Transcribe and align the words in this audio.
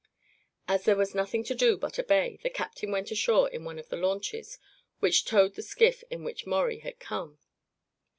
As 0.67 0.85
there 0.85 0.95
was 0.95 1.13
nothing 1.13 1.43
to 1.43 1.53
do 1.53 1.77
but 1.77 1.99
obey, 1.99 2.39
the 2.41 2.49
captain 2.49 2.89
went 2.91 3.11
ashore 3.11 3.47
in 3.51 3.63
one 3.65 3.77
of 3.77 3.89
the 3.89 3.95
launches, 3.97 4.57
which 4.97 5.25
towed 5.25 5.53
the 5.53 5.61
skiff 5.61 6.03
in 6.09 6.23
which 6.23 6.47
Maurie 6.47 6.79
had 6.79 6.97
come. 6.99 7.37